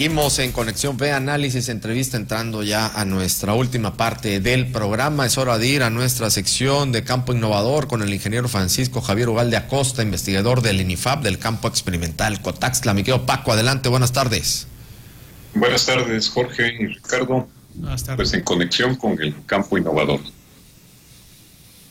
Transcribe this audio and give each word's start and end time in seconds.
Seguimos 0.00 0.38
en 0.38 0.52
Conexión 0.52 0.96
B 0.96 1.12
Análisis, 1.12 1.68
entrevista 1.68 2.16
entrando 2.16 2.62
ya 2.62 2.86
a 2.86 3.04
nuestra 3.04 3.52
última 3.52 3.98
parte 3.98 4.40
del 4.40 4.72
programa. 4.72 5.26
Es 5.26 5.36
hora 5.36 5.58
de 5.58 5.66
ir 5.66 5.82
a 5.82 5.90
nuestra 5.90 6.30
sección 6.30 6.90
de 6.90 7.04
campo 7.04 7.34
innovador 7.34 7.86
con 7.86 8.00
el 8.00 8.14
ingeniero 8.14 8.48
Francisco 8.48 9.02
Javier 9.02 9.28
Ugalde 9.28 9.58
Acosta, 9.58 10.02
investigador 10.02 10.62
del 10.62 10.80
INIFAP 10.80 11.22
del 11.22 11.38
campo 11.38 11.68
experimental 11.68 12.40
Cotaxla. 12.40 12.94
Mi 12.94 13.02
querido 13.02 13.26
Paco, 13.26 13.52
adelante, 13.52 13.90
buenas 13.90 14.10
tardes. 14.10 14.66
Buenas 15.52 15.84
tardes, 15.84 16.30
Jorge 16.30 16.76
y 16.80 16.86
Ricardo. 16.86 17.46
Buenas 17.74 18.02
tardes. 18.02 18.16
Pues 18.16 18.32
en 18.32 18.40
conexión 18.40 18.94
con 18.96 19.20
el 19.20 19.34
campo 19.44 19.76
innovador. 19.76 20.20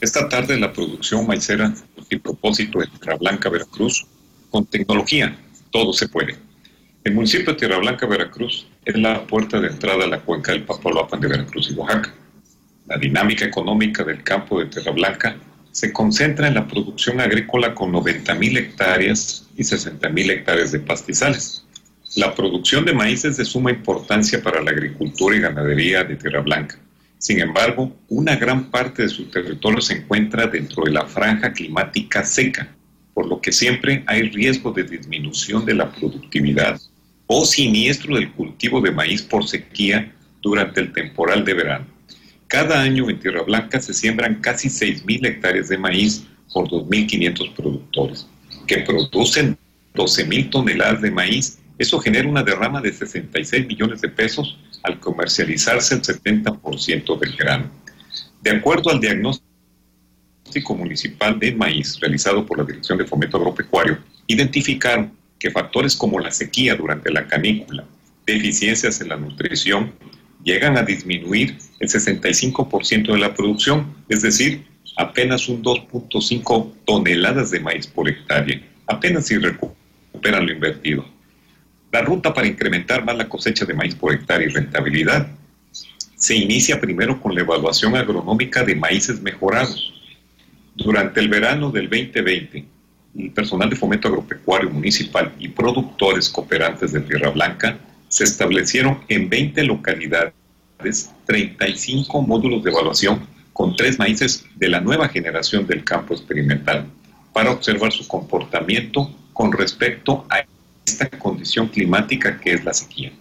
Esta 0.01 0.27
tarde 0.27 0.59
la 0.59 0.73
producción 0.73 1.27
maicera 1.27 1.75
multipropósito 1.95 2.79
de 2.79 2.87
Tierra 2.87 3.17
Blanca, 3.17 3.49
Veracruz, 3.49 4.07
con 4.49 4.65
tecnología, 4.65 5.39
todo 5.69 5.93
se 5.93 6.07
puede 6.07 6.48
el 7.09 7.15
municipio 7.15 7.53
de 7.53 7.59
Tierra 7.59 7.79
Blanca, 7.79 8.05
Veracruz, 8.05 8.67
es 8.85 8.95
la 8.95 9.25
puerta 9.25 9.59
de 9.59 9.67
entrada 9.67 10.03
a 10.03 10.07
la 10.07 10.19
cuenca 10.19 10.51
del 10.51 10.63
Papaloapan 10.63 11.19
de 11.19 11.27
Veracruz 11.27 11.71
y 11.71 11.73
Oaxaca. 11.73 12.13
La 12.85 12.97
dinámica 12.97 13.45
económica 13.45 14.03
del 14.03 14.21
campo 14.21 14.59
de 14.59 14.67
Tierra 14.67 14.91
Blanca 14.91 15.35
se 15.71 15.91
concentra 15.91 16.47
en 16.47 16.53
la 16.53 16.67
producción 16.67 17.19
agrícola 17.19 17.73
con 17.73 17.91
90.000 17.91 18.57
hectáreas 18.59 19.47
y 19.57 19.63
60.000 19.63 20.29
hectáreas 20.29 20.71
de 20.71 20.79
pastizales. 20.79 21.65
La 22.15 22.35
producción 22.35 22.85
de 22.85 22.93
maíz 22.93 23.25
es 23.25 23.37
de 23.37 23.45
suma 23.45 23.71
importancia 23.71 24.41
para 24.43 24.61
la 24.61 24.69
agricultura 24.69 25.35
y 25.35 25.39
ganadería 25.39 26.03
de 26.03 26.15
Tierra 26.15 26.41
Blanca. 26.41 26.77
Sin 27.17 27.39
embargo, 27.39 27.91
una 28.09 28.35
gran 28.35 28.69
parte 28.69 29.01
de 29.01 29.09
su 29.09 29.25
territorio 29.31 29.81
se 29.81 29.95
encuentra 29.95 30.45
dentro 30.45 30.83
de 30.83 30.91
la 30.91 31.07
franja 31.07 31.53
climática 31.53 32.23
seca, 32.23 32.67
por 33.15 33.27
lo 33.27 33.41
que 33.41 33.51
siempre 33.51 34.03
hay 34.05 34.29
riesgo 34.29 34.71
de 34.71 34.83
disminución 34.83 35.65
de 35.65 35.73
la 35.73 35.91
productividad 35.91 36.79
o 37.31 37.45
siniestro 37.45 38.15
del 38.15 38.31
cultivo 38.31 38.81
de 38.81 38.89
maíz 38.89 39.21
por 39.21 39.47
sequía 39.47 40.11
durante 40.41 40.81
el 40.81 40.91
temporal 40.91 41.45
de 41.45 41.53
verano. 41.53 41.85
Cada 42.47 42.81
año 42.81 43.07
en 43.07 43.19
Tierra 43.19 43.43
Blanca 43.43 43.79
se 43.79 43.93
siembran 43.93 44.41
casi 44.41 44.67
6.000 44.67 45.27
hectáreas 45.27 45.69
de 45.69 45.77
maíz 45.77 46.25
por 46.51 46.67
2.500 46.67 47.53
productores, 47.53 48.27
que 48.65 48.79
producen 48.79 49.55
12.000 49.93 50.49
toneladas 50.49 51.03
de 51.03 51.11
maíz. 51.11 51.59
Eso 51.77 51.99
genera 51.99 52.27
una 52.27 52.41
derrama 52.41 52.81
de 52.81 52.91
66 52.91 53.67
millones 53.67 54.01
de 54.01 54.09
pesos 54.09 54.57
al 54.81 54.99
comercializarse 54.99 55.93
el 55.93 56.01
70% 56.01 57.19
del 57.19 57.35
grano. 57.37 57.69
De 58.41 58.49
acuerdo 58.49 58.89
al 58.89 58.99
diagnóstico 58.99 59.43
municipal 60.75 61.37
de 61.37 61.53
maíz 61.53 61.99
realizado 61.99 62.43
por 62.43 62.57
la 62.57 62.63
Dirección 62.63 62.97
de 62.97 63.05
Fomento 63.05 63.37
Agropecuario, 63.37 63.99
identificaron 64.25 65.18
que 65.39 65.51
factores 65.51 65.95
como 65.95 66.19
la 66.19 66.31
sequía 66.31 66.75
durante 66.75 67.11
la 67.11 67.27
canícula, 67.27 67.85
deficiencias 68.25 69.01
en 69.01 69.09
la 69.09 69.17
nutrición, 69.17 69.93
llegan 70.43 70.77
a 70.77 70.83
disminuir 70.83 71.57
el 71.79 71.89
65% 71.89 73.13
de 73.13 73.17
la 73.17 73.33
producción, 73.33 73.95
es 74.09 74.21
decir, 74.21 74.65
apenas 74.97 75.47
un 75.47 75.63
2.5 75.63 76.71
toneladas 76.85 77.51
de 77.51 77.59
maíz 77.59 77.87
por 77.87 78.09
hectárea, 78.09 78.61
apenas 78.85 79.27
si 79.27 79.37
recuperan 79.37 80.45
lo 80.45 80.51
invertido. 80.51 81.05
La 81.91 82.01
ruta 82.01 82.33
para 82.33 82.47
incrementar 82.47 83.03
más 83.03 83.17
la 83.17 83.27
cosecha 83.27 83.65
de 83.65 83.73
maíz 83.73 83.95
por 83.95 84.13
hectárea 84.13 84.47
y 84.47 84.51
rentabilidad 84.51 85.27
se 86.15 86.35
inicia 86.35 86.81
primero 86.81 87.21
con 87.21 87.33
la 87.33 87.41
evaluación 87.41 87.95
agronómica 87.95 88.63
de 88.63 88.75
maíces 88.75 89.21
mejorados. 89.21 89.93
Durante 90.75 91.19
el 91.21 91.29
verano 91.29 91.71
del 91.71 91.89
2020, 91.89 92.65
el 93.17 93.31
personal 93.31 93.69
de 93.69 93.75
fomento 93.75 94.07
agropecuario 94.07 94.69
municipal 94.69 95.33
y 95.39 95.49
productores 95.49 96.29
cooperantes 96.29 96.91
de 96.91 97.01
Tierra 97.01 97.31
Blanca 97.31 97.77
se 98.07 98.23
establecieron 98.23 98.99
en 99.07 99.29
20 99.29 99.63
localidades 99.63 100.33
35 101.25 102.21
módulos 102.21 102.63
de 102.63 102.71
evaluación 102.71 103.21
con 103.53 103.75
tres 103.75 103.99
maíces 103.99 104.45
de 104.55 104.69
la 104.69 104.79
nueva 104.79 105.09
generación 105.09 105.67
del 105.67 105.83
campo 105.83 106.13
experimental 106.13 106.85
para 107.33 107.51
observar 107.51 107.91
su 107.91 108.07
comportamiento 108.07 109.11
con 109.33 109.51
respecto 109.51 110.25
a 110.29 110.45
esta 110.85 111.09
condición 111.09 111.67
climática 111.67 112.39
que 112.39 112.53
es 112.53 112.63
la 112.63 112.73
sequía. 112.73 113.11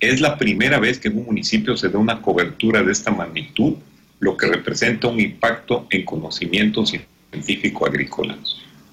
Es 0.00 0.20
la 0.20 0.36
primera 0.36 0.80
vez 0.80 0.98
que 0.98 1.08
en 1.08 1.18
un 1.18 1.26
municipio 1.26 1.76
se 1.76 1.88
da 1.88 1.98
una 1.98 2.20
cobertura 2.20 2.82
de 2.82 2.90
esta 2.90 3.10
magnitud, 3.10 3.74
lo 4.18 4.36
que 4.36 4.46
representa 4.46 5.08
un 5.08 5.20
impacto 5.20 5.86
en 5.90 6.04
conocimiento 6.04 6.84
científico 6.84 7.86
agrícola. 7.86 8.36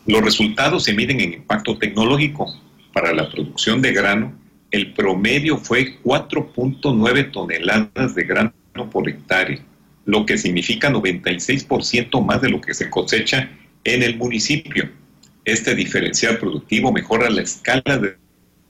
Los 0.06 0.22
resultados 0.22 0.84
se 0.84 0.94
miden 0.94 1.20
en 1.22 1.34
impacto 1.34 1.78
tecnológico. 1.78 2.48
Para 2.94 3.14
la 3.14 3.30
producción 3.30 3.82
de 3.82 3.94
grano, 3.94 4.34
el 4.72 4.94
promedio 4.94 5.58
fue 5.58 6.00
4.9 6.04 7.32
toneladas 7.32 8.16
de 8.16 8.24
grano 8.24 8.54
por 8.92 9.08
hectárea, 9.10 9.60
lo 10.06 10.26
que 10.26 10.38
significa 10.38 10.92
96% 10.92 12.26
más 12.26 12.42
de 12.42 12.50
lo 12.50 12.62
que 12.62 12.74
se 12.74 12.90
cosecha 12.90 13.52
en 13.84 14.04
el 14.04 14.18
municipio. 14.18 14.90
Este 15.46 15.76
diferencial 15.76 16.38
productivo 16.38 16.92
mejora 16.92 17.30
la 17.30 17.42
escala 17.42 17.98
de 17.98 18.18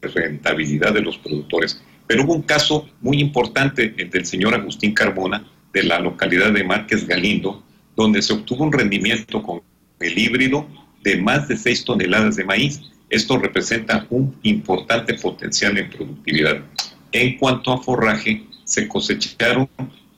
rentabilidad 0.01 0.93
de 0.93 1.01
los 1.01 1.17
productores. 1.17 1.81
Pero 2.07 2.23
hubo 2.23 2.33
un 2.33 2.41
caso 2.41 2.89
muy 3.01 3.19
importante, 3.19 3.93
el 3.97 4.09
del 4.09 4.25
señor 4.25 4.53
Agustín 4.53 4.93
Carbona, 4.93 5.45
de 5.73 5.83
la 5.83 5.99
localidad 5.99 6.51
de 6.51 6.63
Márquez 6.63 7.05
Galindo, 7.07 7.63
donde 7.95 8.21
se 8.21 8.33
obtuvo 8.33 8.63
un 8.63 8.71
rendimiento 8.71 9.43
con 9.43 9.61
el 9.99 10.17
híbrido 10.17 10.67
de 11.03 11.17
más 11.17 11.47
de 11.47 11.57
6 11.57 11.85
toneladas 11.85 12.35
de 12.35 12.45
maíz. 12.45 12.81
Esto 13.09 13.37
representa 13.37 14.05
un 14.09 14.35
importante 14.43 15.15
potencial 15.15 15.77
en 15.77 15.89
productividad. 15.89 16.61
En 17.11 17.37
cuanto 17.37 17.73
a 17.73 17.81
forraje, 17.81 18.43
se 18.65 18.87
cosecharon 18.87 19.67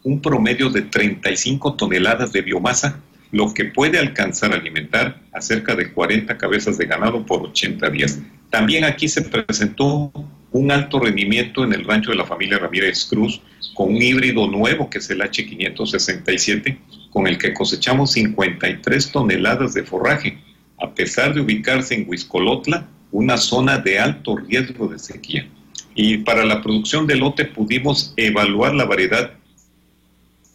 un 0.03 0.22
promedio 0.22 0.69
de 0.69 0.81
35 0.81 1.75
toneladas 1.75 2.34
de 2.34 2.42
biomasa, 2.42 3.00
lo 3.31 3.53
que 3.53 3.66
puede 3.66 3.97
alcanzar 3.97 4.52
a 4.52 4.58
alimentar 4.58 5.22
a 5.31 5.42
cerca 5.42 5.75
de 5.75 5.94
40 5.94 6.38
cabezas 6.38 6.78
de 6.78 6.86
ganado 6.86 7.25
por 7.25 7.44
80 7.44 7.90
días. 7.90 8.19
También 8.50 8.84
aquí 8.84 9.08
se 9.08 9.22
presentó 9.22 10.12
un 10.52 10.72
alto 10.72 11.00
rendimiento 11.00 11.63
en 11.63 11.72
el 11.72 11.86
rancho 11.86 12.12
de 12.12 12.18
la 12.18 12.25
familia 12.25 12.58
Ramírez 12.58 13.06
Cruz 13.06 13.42
con 13.74 13.90
un 13.90 14.02
híbrido 14.02 14.48
nuevo 14.48 14.90
que 14.90 14.98
es 14.98 15.09
el 15.09 15.22
H567, 15.22 16.78
con 17.09 17.28
el 17.28 17.38
que 17.38 17.53
cosechamos 17.53 18.12
53 18.12 19.12
toneladas 19.12 19.74
de 19.74 19.84
forraje 19.84 20.38
a 20.81 20.94
pesar 20.94 21.34
de 21.34 21.42
ubicarse 21.42 21.96
en 21.96 22.09
Huiscolotla, 22.09 22.88
una 23.12 23.38
zona 23.38 23.78
de 23.78 24.00
alto 24.00 24.36
riesgo 24.38 24.88
de 24.88 25.00
sequía. 25.00 25.47
Y 25.96 26.19
para 26.19 26.46
la 26.46 26.62
producción 26.62 27.06
de 27.08 27.16
lote 27.16 27.46
pudimos 27.46 28.14
evaluar 28.18 28.74
la 28.74 28.86
variedad 28.86 29.34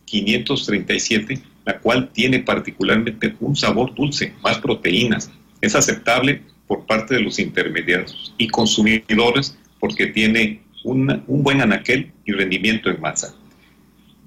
537, 0.07 1.41
la 1.65 1.79
cual 1.79 2.11
tiene 2.13 2.41
particularmente 2.41 3.35
un 3.41 3.57
sabor 3.57 3.95
dulce, 3.95 4.33
más 4.43 4.59
proteínas. 4.59 5.31
Es 5.61 5.75
aceptable 5.75 6.43
por 6.67 6.87
parte 6.87 7.15
de 7.15 7.21
los 7.21 7.39
intermediarios 7.39 8.35
y 8.39 8.49
consumidores 8.49 9.57
porque 9.79 10.07
tiene 10.07 10.63
un 10.85 11.23
buen 11.27 11.61
anaquel 11.61 12.13
y 12.25 12.33
rendimiento 12.33 12.91
en 12.91 13.01
masa. 13.01 13.35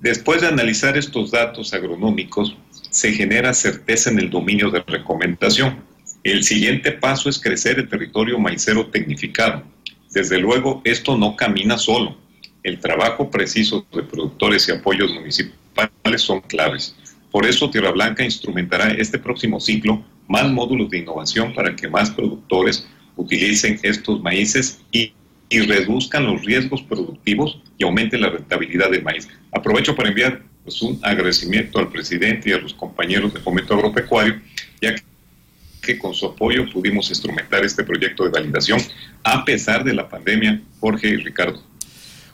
Después 0.02 0.42
de 0.42 0.48
analizar 0.48 0.98
estos 0.98 1.32
datos 1.32 1.74
agronómicos, 1.74 2.56
se 2.90 3.12
genera 3.14 3.54
certeza 3.54 4.10
en 4.10 4.20
el 4.20 4.30
dominio 4.30 4.70
de 4.70 4.82
recomendación. 4.82 5.89
El 6.24 6.44
siguiente 6.44 6.92
paso 6.92 7.30
es 7.30 7.40
crecer 7.40 7.80
el 7.80 7.88
territorio 7.88 8.38
maicero 8.40 8.88
tecnificado. 8.88 9.64
Desde 10.12 10.38
luego, 10.38 10.82
esto 10.84 11.18
no 11.18 11.36
camina 11.36 11.78
solo. 11.78 12.18
El 12.64 12.80
trabajo 12.80 13.30
preciso 13.32 13.86
de 13.94 14.04
productores 14.04 14.68
y 14.68 14.72
apoyos 14.72 15.14
municipales 15.14 15.60
son 16.18 16.42
claves. 16.42 16.96
Por 17.32 17.46
eso 17.46 17.70
Tierra 17.70 17.92
Blanca 17.92 18.24
instrumentará 18.24 18.90
este 18.92 19.20
próximo 19.20 19.60
ciclo 19.60 20.04
más 20.28 20.50
módulos 20.52 20.90
de 20.90 21.00
innovación 21.00 21.54
para 21.54 21.76
que 21.76 21.88
más 21.88 22.10
productores 22.10 22.88
utilicen 23.16 23.80
estos 23.84 24.22
maíces 24.22 24.82
y, 24.92 25.14
reduzcan 25.52 26.28
los 26.28 26.46
riesgos 26.46 26.84
productivos 26.84 27.60
y 27.80 27.84
aumenten 27.84 28.22
la 28.22 28.30
rentabilidad 28.30 28.92
del 28.92 29.02
maíz. 29.02 29.28
Aprovecho 29.52 29.96
para 29.96 30.10
enviar 30.10 30.44
pues, 30.64 30.80
un 30.84 31.00
agradecimiento 31.02 31.80
al 31.80 31.90
presidente 31.90 32.50
y 32.50 32.54
a 32.54 32.60
los 32.60 32.76
compañeros 32.76 33.34
de 33.34 33.40
Fomento 33.40 33.74
Agropecuario, 33.74 34.40
ya 34.80 34.94
que 34.94 35.02
que 35.82 35.98
con 35.98 36.14
su 36.14 36.26
apoyo 36.28 36.70
pudimos 36.72 37.10
instrumentar 37.10 37.64
este 37.64 37.84
proyecto 37.84 38.24
de 38.24 38.30
validación 38.30 38.80
a 39.24 39.46
pesar 39.46 39.84
de 39.84 39.94
la 39.94 40.08
pandemia, 40.08 40.62
Jorge 40.80 41.08
y 41.08 41.18
Ricardo. 41.18 41.64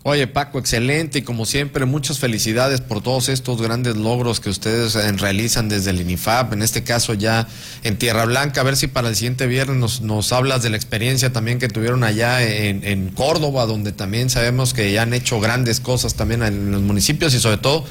Oye, 0.07 0.27
Paco, 0.27 0.59
excelente 0.59 1.17
y 1.17 1.21
como 1.23 1.47
siempre, 1.47 1.85
muchas 1.85 2.19
felicidades 2.19 2.79
por 2.79 3.01
todos 3.01 3.27
estos 3.27 3.59
grandes 3.59 3.97
logros 3.97 4.39
que 4.39 4.51
ustedes 4.51 4.93
eh, 4.95 5.11
realizan 5.13 5.67
desde 5.67 5.89
el 5.89 5.99
INIFAP, 5.99 6.53
en 6.53 6.61
este 6.61 6.83
caso 6.83 7.15
ya 7.15 7.47
en 7.81 7.97
Tierra 7.97 8.25
Blanca. 8.25 8.61
A 8.61 8.63
ver 8.63 8.75
si 8.75 8.85
para 8.85 9.09
el 9.09 9.15
siguiente 9.15 9.47
viernes 9.47 9.77
nos, 9.77 10.01
nos 10.01 10.31
hablas 10.31 10.61
de 10.61 10.69
la 10.69 10.75
experiencia 10.75 11.33
también 11.33 11.57
que 11.57 11.69
tuvieron 11.69 12.03
allá 12.03 12.43
en, 12.43 12.83
en 12.83 13.09
Córdoba, 13.09 13.65
donde 13.65 13.93
también 13.93 14.29
sabemos 14.29 14.75
que 14.75 14.91
ya 14.91 15.01
han 15.01 15.13
hecho 15.15 15.39
grandes 15.39 15.79
cosas 15.79 16.13
también 16.13 16.43
en 16.43 16.71
los 16.71 16.83
municipios 16.83 17.33
y 17.33 17.39
sobre 17.39 17.57
todo 17.57 17.83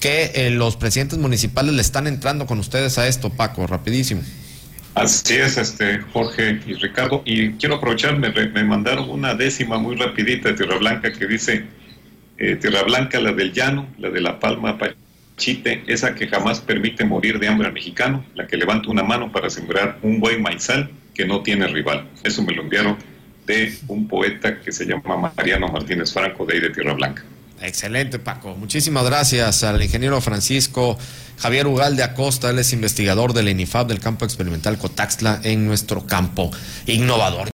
que 0.00 0.30
eh, 0.36 0.50
los 0.50 0.76
presidentes 0.76 1.18
municipales 1.18 1.74
le 1.74 1.82
están 1.82 2.06
entrando 2.06 2.46
con 2.46 2.60
ustedes 2.60 2.96
a 2.98 3.08
esto, 3.08 3.30
Paco, 3.30 3.66
rapidísimo. 3.66 4.22
Así 4.96 5.34
es, 5.34 5.58
este 5.58 5.98
Jorge 5.98 6.58
y 6.66 6.72
Ricardo. 6.72 7.22
Y 7.26 7.50
quiero 7.52 7.74
aprovechar, 7.74 8.18
me, 8.18 8.30
me 8.30 8.64
mandaron 8.64 9.10
una 9.10 9.34
décima 9.34 9.76
muy 9.76 9.94
rapidita 9.94 10.48
de 10.48 10.54
Tierra 10.54 10.78
Blanca 10.78 11.12
que 11.12 11.26
dice 11.26 11.66
eh, 12.38 12.56
Tierra 12.56 12.82
Blanca, 12.82 13.20
la 13.20 13.34
del 13.34 13.52
llano, 13.52 13.88
la 13.98 14.08
de 14.08 14.22
la 14.22 14.40
palma 14.40 14.78
pachite, 14.78 15.84
esa 15.86 16.14
que 16.14 16.28
jamás 16.28 16.60
permite 16.60 17.04
morir 17.04 17.38
de 17.38 17.46
hambre 17.46 17.68
al 17.68 17.74
mexicano, 17.74 18.24
la 18.34 18.46
que 18.46 18.56
levanta 18.56 18.88
una 18.88 19.02
mano 19.02 19.30
para 19.30 19.50
sembrar 19.50 19.98
un 20.00 20.18
buen 20.18 20.40
maizal 20.40 20.90
que 21.12 21.26
no 21.26 21.42
tiene 21.42 21.66
rival. 21.66 22.08
Eso 22.24 22.42
me 22.42 22.54
lo 22.54 22.62
enviaron 22.62 22.96
de 23.44 23.74
un 23.88 24.08
poeta 24.08 24.60
que 24.60 24.72
se 24.72 24.86
llama 24.86 25.30
Mariano 25.36 25.68
Martínez 25.68 26.10
Franco 26.10 26.46
de 26.46 26.54
ahí 26.54 26.60
de 26.60 26.70
Tierra 26.70 26.94
Blanca. 26.94 27.22
Excelente, 27.60 28.18
Paco. 28.18 28.54
Muchísimas 28.54 29.04
gracias 29.04 29.64
al 29.64 29.82
ingeniero 29.82 30.20
Francisco 30.20 30.98
Javier 31.38 31.66
Ugal 31.66 31.96
de 31.96 32.02
Acosta. 32.02 32.50
Él 32.50 32.58
es 32.58 32.72
investigador 32.72 33.32
del 33.32 33.48
INIFAB 33.48 33.86
del 33.86 34.00
campo 34.00 34.24
experimental 34.24 34.78
Cotaxtla 34.78 35.40
en 35.42 35.66
nuestro 35.66 36.06
campo 36.06 36.50
innovador. 36.86 37.44